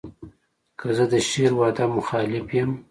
[0.79, 2.71] که زه د شعر و ادب مخالف یم.